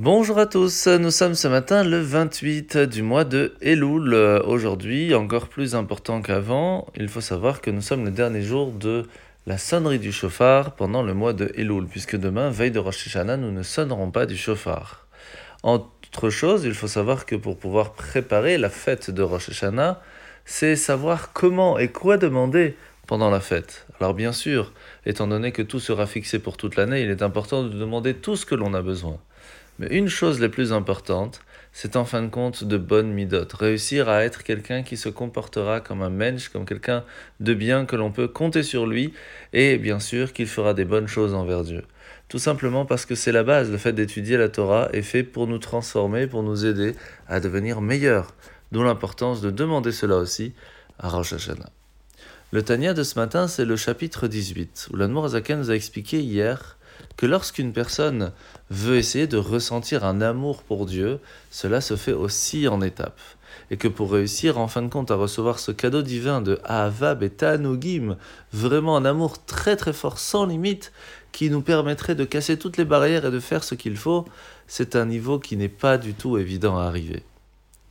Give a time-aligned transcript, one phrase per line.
[0.00, 4.14] Bonjour à tous, nous sommes ce matin le 28 du mois de Elul.
[4.46, 9.08] Aujourd'hui, encore plus important qu'avant, il faut savoir que nous sommes le dernier jour de
[9.48, 13.38] la sonnerie du chauffard pendant le mois de Elul, puisque demain, veille de Rosh Hashanah,
[13.38, 15.08] nous ne sonnerons pas du chauffard.
[15.64, 20.00] Autre chose, il faut savoir que pour pouvoir préparer la fête de Rosh Hashanah,
[20.44, 22.76] c'est savoir comment et quoi demander
[23.08, 23.84] pendant la fête.
[23.98, 24.72] Alors bien sûr,
[25.06, 28.36] étant donné que tout sera fixé pour toute l'année, il est important de demander tout
[28.36, 29.18] ce que l'on a besoin.
[29.78, 31.40] Mais une chose la plus importante,
[31.72, 33.52] c'est en fin de compte de bonnes midotes.
[33.52, 37.04] Réussir à être quelqu'un qui se comportera comme un mensch, comme quelqu'un
[37.38, 39.12] de bien que l'on peut compter sur lui,
[39.52, 41.84] et bien sûr qu'il fera des bonnes choses envers Dieu.
[42.28, 45.46] Tout simplement parce que c'est la base, le fait d'étudier la Torah est fait pour
[45.46, 46.94] nous transformer, pour nous aider
[47.28, 48.34] à devenir meilleurs.
[48.72, 50.52] D'où l'importance de demander cela aussi
[50.98, 51.70] à Rosh Hashanah.
[52.50, 56.77] Le Tania de ce matin, c'est le chapitre 18, où l'Anmour nous a expliqué hier
[57.16, 58.32] que lorsqu'une personne
[58.70, 63.20] veut essayer de ressentir un amour pour Dieu, cela se fait aussi en étapes.
[63.70, 67.22] Et que pour réussir en fin de compte à recevoir ce cadeau divin de Ahavab
[67.22, 68.16] et Tanugim,
[68.52, 70.92] vraiment un amour très très fort, sans limite,
[71.32, 74.24] qui nous permettrait de casser toutes les barrières et de faire ce qu'il faut,
[74.66, 77.22] c'est un niveau qui n'est pas du tout évident à arriver.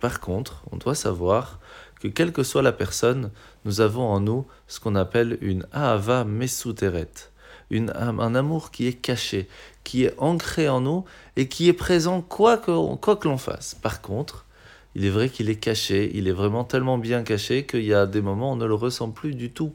[0.00, 1.60] Par contre, on doit savoir
[2.00, 3.30] que quelle que soit la personne,
[3.64, 7.31] nous avons en nous ce qu'on appelle une Ahava Mesuteret
[7.78, 9.48] un amour qui est caché,
[9.84, 11.04] qui est ancré en nous
[11.36, 13.74] et qui est présent quoi que, quoi que l'on fasse.
[13.74, 14.46] Par contre,
[14.94, 18.06] il est vrai qu'il est caché, il est vraiment tellement bien caché qu'il y a
[18.06, 19.72] des moments où on ne le ressent plus du tout.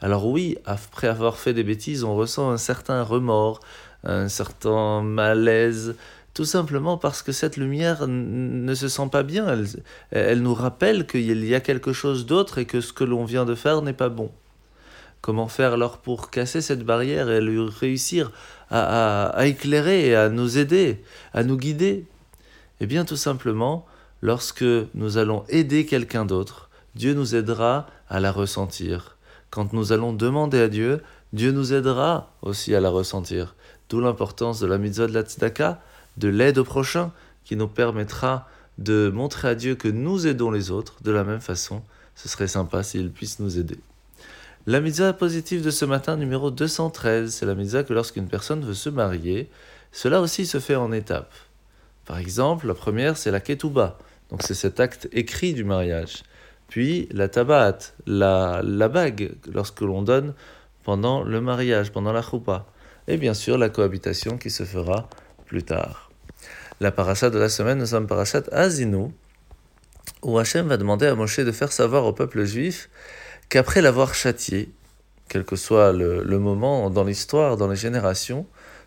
[0.00, 3.60] Alors oui, après avoir fait des bêtises, on ressent un certain remords,
[4.02, 5.94] un certain malaise,
[6.34, 9.46] tout simplement parce que cette lumière ne se sent pas bien.
[9.46, 9.66] Elle,
[10.10, 13.44] elle nous rappelle qu'il y a quelque chose d'autre et que ce que l'on vient
[13.44, 14.30] de faire n'est pas bon.
[15.24, 18.30] Comment faire alors pour casser cette barrière et réussir
[18.70, 22.04] à, éclairer et à nous aider, à nous guider?
[22.80, 23.86] Eh bien tout simplement,
[24.20, 29.16] lorsque nous allons aider quelqu'un d'autre, Dieu nous aidera à la ressentir.
[29.48, 31.00] Quand nous allons demander à Dieu,
[31.32, 33.54] Dieu nous aidera aussi à la ressentir.
[33.88, 35.80] D'où l'importance de la mitzvah de la tzedaka,
[36.18, 37.12] de l'aide au prochain,
[37.46, 41.40] qui nous permettra de montrer à Dieu que nous aidons les autres de la même
[41.40, 41.80] façon.
[42.14, 43.78] Ce serait sympa s'il puisse nous aider.
[44.66, 48.72] La mitzvah positive de ce matin, numéro 213, c'est la mitzvah que lorsqu'une personne veut
[48.72, 49.50] se marier,
[49.92, 51.34] cela aussi se fait en étapes.
[52.06, 53.98] Par exemple, la première, c'est la ketouba,
[54.30, 56.22] donc c'est cet acte écrit du mariage.
[56.68, 57.76] Puis la tabat,
[58.06, 60.32] la, la bague, lorsque l'on donne
[60.82, 62.64] pendant le mariage, pendant la choupa.
[63.06, 65.10] Et bien sûr, la cohabitation qui se fera
[65.44, 66.10] plus tard.
[66.80, 69.10] La parasha de la semaine, nous sommes parashat Azinu,
[70.24, 72.88] où Hachem va demander à Moshe de faire savoir au peuple juif
[73.50, 74.70] qu'après l'avoir châtié,
[75.28, 78.46] quel que soit le, moment dans l'histoire, dans les générations,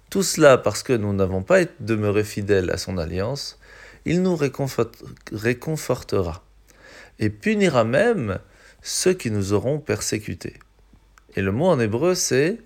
[0.10, 3.60] tout cela parce que nous n'avons pas demeuré fidèles à son alliance,
[4.06, 6.44] il nous réconfortera
[7.20, 8.40] et punira même
[8.82, 10.56] ceux qui nous auront persécutés.
[11.36, 12.58] Et le mot en hébreu c'est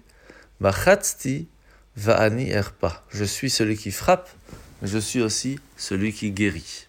[0.60, 1.48] Machatzti
[1.98, 3.04] Va'ani Erpa.
[3.10, 4.30] Je suis celui qui frappe,
[4.82, 6.88] mais je suis aussi celui qui guérit.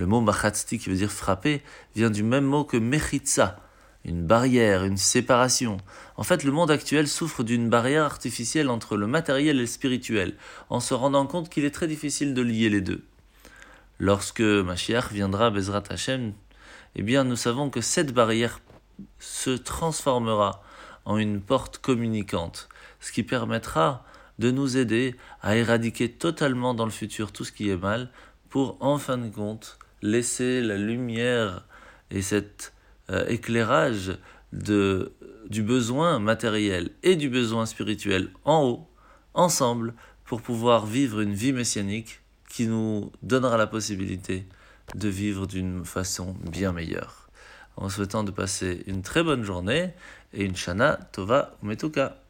[0.00, 1.60] Le mot Machatzti qui veut dire frapper
[1.94, 3.60] vient du même mot que Mechitza,
[4.06, 5.76] une barrière, une séparation.
[6.16, 10.38] En fait, le monde actuel souffre d'une barrière artificielle entre le matériel et le spirituel,
[10.70, 13.04] en se rendant compte qu'il est très difficile de lier les deux.
[13.98, 16.32] Lorsque Mashiach viendra, Bezrat Hashem,
[16.96, 18.62] eh bien, nous savons que cette barrière
[19.18, 20.62] se transformera
[21.04, 24.06] en une porte communicante, ce qui permettra
[24.38, 28.10] de nous aider à éradiquer totalement dans le futur tout ce qui est mal,
[28.48, 31.66] pour en fin de compte laisser la lumière
[32.10, 32.72] et cette
[33.10, 34.16] euh, éclairage
[34.52, 35.12] de,
[35.48, 38.88] du besoin matériel et du besoin spirituel en haut,
[39.34, 39.94] ensemble,
[40.24, 44.46] pour pouvoir vivre une vie messianique qui nous donnera la possibilité
[44.94, 47.28] de vivre d'une façon bien meilleure.
[47.76, 49.90] En souhaitant de passer une très bonne journée
[50.32, 52.20] et une Shana Tova Metuka.